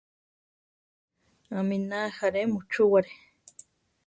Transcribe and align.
Aminá 1.59 1.97
ajaré 2.05 2.41
muchúware. 2.51 3.11